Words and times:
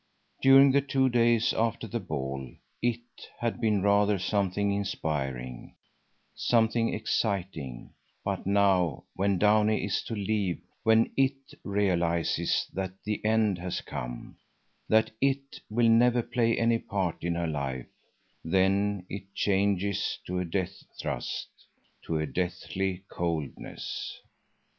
During 0.41 0.71
the 0.71 0.81
two 0.81 1.09
days 1.09 1.53
after 1.53 1.85
the 1.85 1.99
ball 1.99 2.55
"it" 2.81 3.03
had 3.37 3.61
been 3.61 3.83
rather 3.83 4.17
something 4.17 4.71
inspiring, 4.73 5.75
something 6.33 6.91
exciting; 6.91 7.93
but 8.25 8.47
now 8.47 9.03
when 9.13 9.37
Downie 9.37 9.85
is 9.85 10.01
to 10.05 10.15
leave, 10.15 10.59
when 10.81 11.11
"it" 11.15 11.53
realizes 11.63 12.67
that 12.73 12.93
the 13.03 13.23
end 13.23 13.59
has 13.59 13.81
come, 13.81 14.37
that 14.89 15.11
"it" 15.21 15.59
will 15.69 15.87
never 15.87 16.23
play 16.23 16.57
any 16.57 16.79
part 16.79 17.23
in 17.23 17.35
her 17.35 17.45
life, 17.47 17.85
then 18.43 19.05
it 19.07 19.31
changes 19.35 20.17
to 20.25 20.39
a 20.39 20.45
death 20.45 20.81
thrust, 20.99 21.47
to 22.07 22.17
a 22.17 22.25
deathly 22.25 23.03
coldness. 23.07 24.19